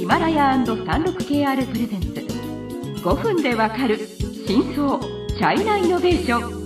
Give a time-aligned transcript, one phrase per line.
[0.00, 2.08] ヒマラヤ &36KR プレゼンツ。
[3.04, 3.98] 5分でわかる
[4.46, 6.60] 真相チャイナイノベーション。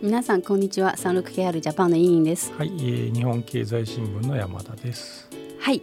[0.00, 0.94] 皆さんこんにちは。
[0.96, 2.52] 36KR ジャパンの委員です。
[2.52, 5.28] はい、えー、日本経済新聞の山田です。
[5.58, 5.82] はい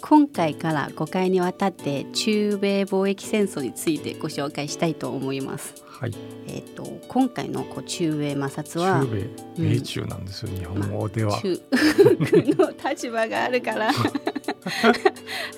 [0.00, 5.74] 今回から5回にわたって中米貿易戦争についてご紹介したいと思います。
[5.86, 6.14] はい。
[6.46, 9.06] えっ、と今回のこう中米摩擦は中
[9.56, 13.92] 米米中なんですよ、日本語では、中の立場があるから。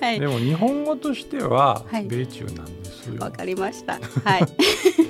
[0.01, 0.19] はい。
[0.19, 2.05] でも日本語としてははい。
[2.07, 3.99] 米中なんですよ、わかりました。
[4.23, 4.43] はい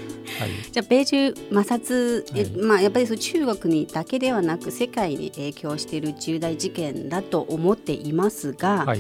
[0.44, 0.52] はい。
[0.72, 2.66] じゃあ米中摩擦、えはい。
[2.66, 9.00] まあやっぱりそう中国にだけではなく世界に影響している重大事件だと思っていますが、はい。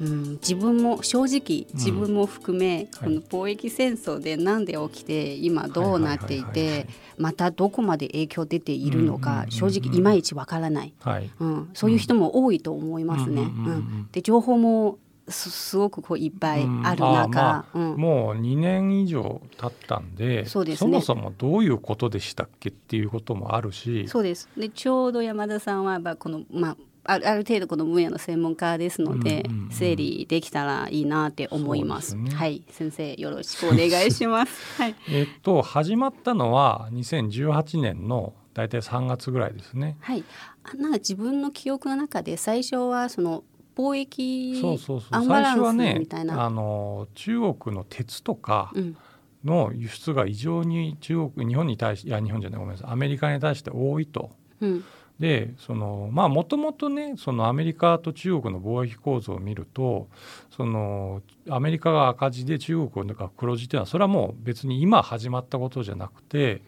[0.00, 2.86] うん、自分も正直自分も含め、はい。
[3.04, 9.20] この貿易戦争でなんで起きて今どうなっていてまたどこまで影響出ているのうんうんうんうん。
[9.20, 11.30] か正直いまいちわからない、はい。
[11.38, 13.42] うん、そういう人も多いと思いますね。
[13.42, 13.72] うんうんうんうん。
[13.74, 14.08] うん。
[14.10, 17.96] で情報もすすごくこういっぱいあるうん中、まあうん。
[17.96, 20.90] もう2年以上経ったんでそうですね。
[20.90, 24.08] もそもどういうことでしたっけっていうこともあるし。
[24.08, 24.48] そうです。
[24.56, 29.70] でちょうど山田さんはまあこの、まあ、あるある程度この分野の専門家ですので、うんうんうん。
[29.70, 32.16] 整理できたらいいなって思います。
[32.16, 32.30] ね。
[32.32, 34.52] はい、先生よろしくお願いします。
[34.80, 39.96] はい、 えっと始まったのは2018年の大体3月ぐらいですね。
[40.00, 40.24] はい、
[40.64, 43.44] あなんか自分の記憶の中で最初はその
[43.76, 46.44] 貿易そうそうそうアンバ最ランス初はねみたいな。
[46.44, 48.96] あの中国の鉄とかうん
[49.44, 54.30] の輸出が異常に中国日本に対していや日本じゃないごめんなさいアメリカに対して多いと。
[54.60, 54.84] うん
[55.20, 60.08] でそのまあもともとねそのアメリカと中国の貿易構造を見ると
[60.50, 66.62] そのアメリカが赤字で中国が黒字っていうのはそれはもう別に今始まったことじゃなくて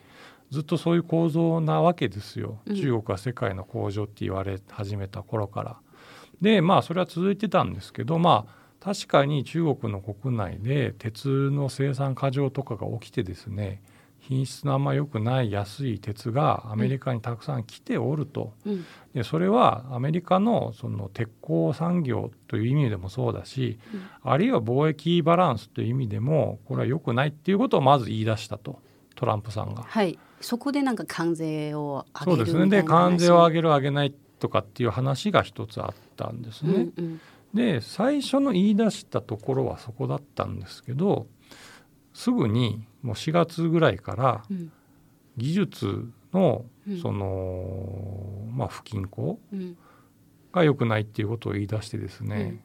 [0.51, 5.77] ずっとそういう構造なわけですよ、うん中国は世界の工場って言われ始めた頃から。
[6.41, 13.83] でまあそれは続いてたんですけどまあ確かに中国の国内で鉄の生産過剰とかが起きてですね
[14.29, 18.87] 品質のあんま良くない安い鉄がアメリカにたくさん来ておると、うん。
[19.13, 23.79] でそれはアメリカのその鉄鋼産業という意味でもそうだし、
[24.23, 28.79] あるいは貿易バランスという意味でもこれは良くないっていうことをまず言い出したと
[29.15, 29.83] トランプさんが。
[29.83, 32.83] はい、そこでなんか関税を上そうげるみたいなですね。
[32.83, 34.15] で関税を上げげる上げない
[34.45, 36.73] とかっていう話が一つあったんですね。
[36.75, 37.21] うんうん。
[37.55, 41.27] で最初の言い出したところはそこだったんですけど
[42.13, 44.71] すぐにもう4月ぐらいからうん。
[45.39, 47.01] 技術のうん。
[47.01, 49.79] その、まあ、不均衡うん。
[50.53, 52.61] が良くないっていうことを言い出してですね、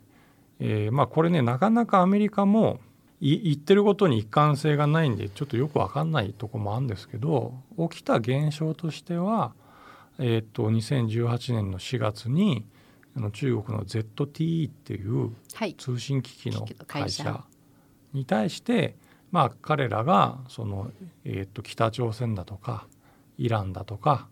[0.60, 2.82] えーまあ、これねなかなかアメリカも
[3.22, 7.54] い言ってることに一貫性がないんでちょっとよく分かんないとこもあるんですけど
[7.90, 9.54] 起きた現象としては、
[10.20, 12.66] えー、と2018年の4月に
[13.16, 15.74] あの中国の ZTE っていうはい。
[15.76, 17.44] 通信機器の会社。
[18.14, 18.96] に対して、
[19.32, 20.92] まあ、彼らがその、
[21.26, 22.88] えー、と北朝鮮だとか
[23.38, 24.28] イランだとか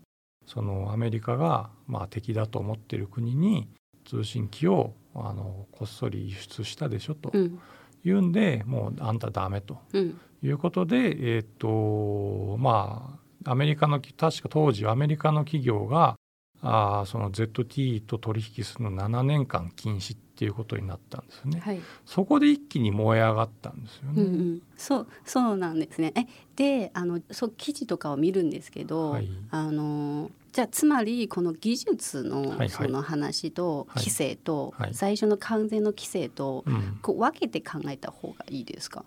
[0.46, 3.68] そのアメリカがまあ敵だと思っている国に
[4.04, 7.60] 通信機をあのこっそり輸出したでしょとうん。
[8.04, 10.20] いうんで、もうあんたダメとうん。
[10.42, 13.17] いうことで、えー、とまあ
[13.50, 16.16] アメリカの確か当時アメリカの企業が
[16.60, 21.60] あーその ZT と取引するの7年間禁止っていうことになったんですよね。
[21.60, 21.80] はい。
[22.04, 24.22] そこで一気に燃え上がったんですよね。
[24.22, 26.12] うんうん、そうそうなんですね。
[26.16, 26.26] え
[26.56, 29.28] であのそう記事とかを見るんですけど、はい。
[29.50, 34.04] あのじゃあつまりこの技術のはいその話とはい。
[34.04, 34.94] 規制と、はい。
[34.94, 36.98] 最初の完全の規制と、うん。
[37.02, 39.04] こう分けて考えた方がいいですか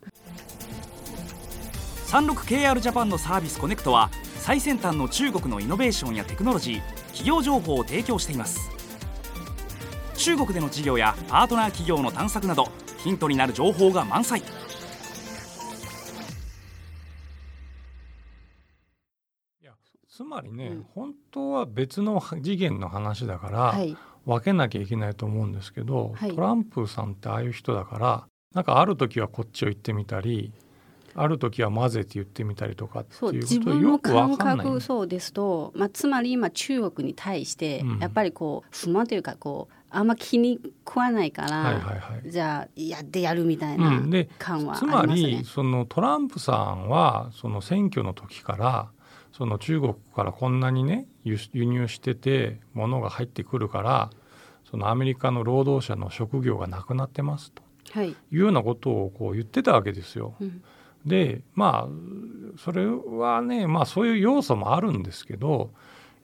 [2.07, 4.09] ？36KR ジャパンのサービスコネクトは
[4.41, 8.71] 最先端の中国のイノベーションやテクノロジー企業情報を提供しています。
[10.17, 14.39] 中国での事業やパートナー企業の探索などヒントになる情報が満載。
[14.39, 14.43] い
[19.63, 19.73] や
[20.09, 20.87] つまりね、うん。
[20.95, 23.95] 本当は別の次元の話だから、はい。
[24.25, 26.33] 分けなきゃいけないと思うんですけど、はい。
[26.33, 28.25] トランプさんってああいう人だから
[28.55, 30.51] なんかある時はこっちを言ってみたり
[31.15, 42.31] ある時は混ぜて言ってみたりとかっていうことよく感分かんない覚そうですと、まあ、つまり今中国に対してうんやっぱりこう不満というかこうあんま気に食わないから、はいはいはい。
[42.31, 45.45] じゃあやってやるみたいうんなで感はあつまりまり。
[45.45, 48.89] そのトランプさんはその選挙の時から
[49.33, 54.09] その中国からこんなにね輸輸入してて物が入ってくるから
[54.69, 57.61] そのアメリカの労働者の職業がなくなってますと
[57.93, 60.35] はい、いうようなことをこう言ってたわけですよ。
[60.39, 60.63] うん
[61.05, 65.71] でまあそれはねまあそういう要素もあるんですけど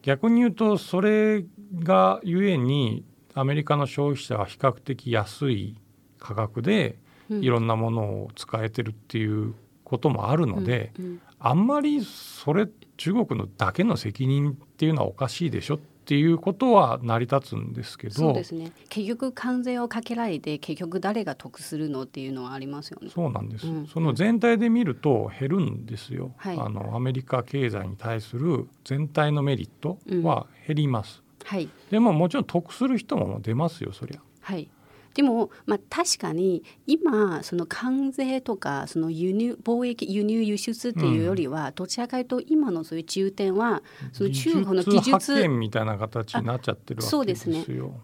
[0.02, 1.44] 逆に言うとそれ
[1.80, 3.04] がゆえに
[3.34, 5.80] アメリカの消費者は比較的安い
[6.20, 6.98] 価格で
[7.30, 7.44] うん。
[7.44, 9.54] いろんなものを使えてるっていう
[9.84, 18.14] こともあるので、うんうんあんまりそれ中国のだけの責任っていうのはおかしいでしょっていうことは成り立つんですけど。
[18.14, 18.72] そうですね。
[18.88, 23.10] 結局関税をかけられて結局誰が得するのっていうのはありますよね。
[23.10, 23.88] そうなんです、うん。
[23.88, 26.58] その全体で見ると減るんですよ、はい。
[26.58, 31.68] あのアメリカ経済に対する全体のメリットは減ります、はい。
[31.92, 34.22] でももちろん得する人も出ますよそりゃ。
[34.40, 34.70] はい
[35.18, 43.82] でも、まあ、確かに今その関税とかその輸入貿易輸入輸出っていうよりは、どちらかというと今のそういう重点は
[44.14, 47.10] その中国の技術みたいな形になっちゃってるわけですよ。
[47.10, 47.50] そうです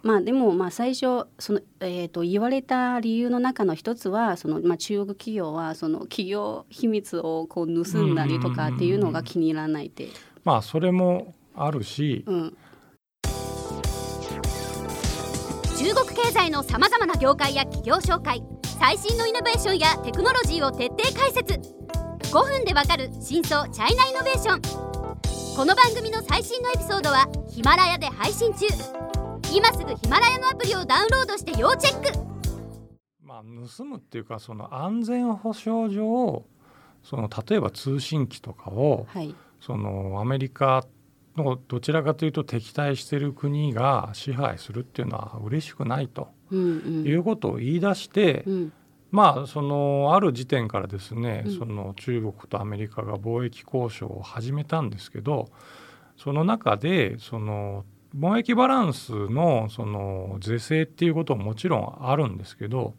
[0.02, 10.08] まあでもまあ最初その、えー、と言われた理由の中の一つはその、まあ、中国企業はその企業秘密をこう盗んだりとかっていうのが気に入らないって、
[10.44, 12.58] まあそれもあるし、うん、
[15.84, 18.42] 中国経済のさまざまな業界や企業紹介
[18.80, 21.60] 最新のイノベーションやテクノロジーを徹底解説。
[22.32, 24.62] 5分でわかる真相チャイナイノベーション。
[25.58, 28.66] この番組の最新のエピソードはヒマラヤで配信中。
[29.54, 32.18] 今すぐヒマラヤのアプリをダウンロードして要チェック。
[33.22, 33.44] まあ、
[33.78, 36.46] 盗むっていうかその安全保障上
[37.04, 39.36] その例えば通信機とかをはい。
[39.60, 40.86] そのアメリカ
[41.38, 48.74] のどちらかというと敵対している国が支配するっていうのは嬉しくないということを言い出して、うん。
[49.12, 51.58] まあそのある時点からですね、うん。
[51.58, 55.50] その中国とアメリカが貿易交渉を始めたんですけど
[56.18, 57.86] その中でその
[58.18, 62.96] 貿易バランスのその是正っていうことももちろんあるんですけど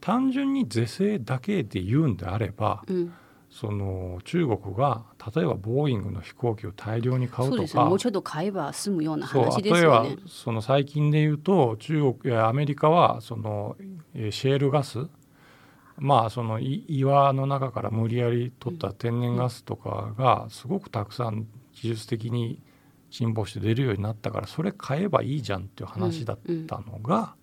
[0.00, 3.12] 単純に是正だけで言うんであればうん、
[3.50, 5.04] その中国が
[5.34, 10.16] 例えばボーイングの飛行機を大量に買うとかねもうちょっと買えば済むような話です例えばよね。
[10.28, 13.76] その最近で言うと中国やアメリカはその
[14.14, 15.08] えーシェールガス
[15.96, 22.62] まあそのい岩の中から無理やり取った天然ガスとかがすごくたくさん技術的に
[23.10, 27.34] 進歩して出るようになったからそれ買えばいいじゃんっていう話だったのが、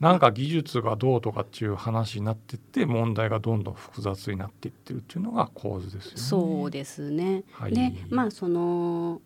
[0.00, 6.16] なんか技術がどうとかっていう話になってって問題がどんどん複雑になっていってるっていうのが構図ですよね。
[6.16, 7.44] そうですね。
[7.52, 9.20] はいでまあその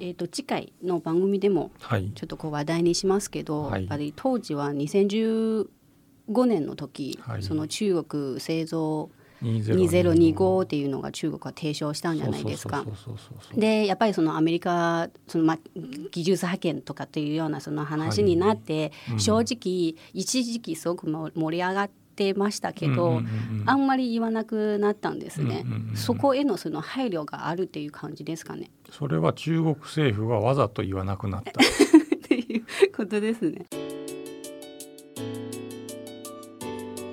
[0.00, 5.66] えー、と次回の番組でもはいちょっとこう話題にしますけど、はいやっぱり当時は2015
[6.46, 9.10] 年の時、はいその中国製造
[9.42, 12.84] 2025 2025っていうのが中国は提唱したんじゃないですか。
[13.56, 15.58] でやっぱりそのアメリカその、まあ、
[16.10, 19.20] 技術派遣とかっていうようなその話になって、うん。
[19.20, 23.22] 正直一時期すごくも盛り上がってましたけど、
[23.66, 25.64] あんまり言わなくなったんですね、
[25.94, 28.70] そこへのその配慮があるっていう感じですかね。
[28.90, 31.52] それは中国政府がわざと言わなくなった。
[31.52, 31.54] っ
[32.22, 32.64] ていう
[32.94, 33.66] ことですね。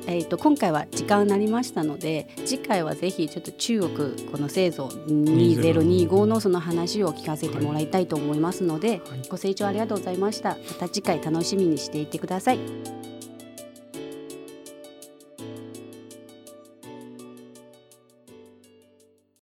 [0.10, 9.00] えー、と今回は時間になりましたので次回はぜひちょっと中国この製造2025のその話を聞かせてもらいたいと思いますので、はい。
[9.30, 10.50] ご清聴ありがとうございました。
[10.50, 12.60] また次回楽しみにしていてください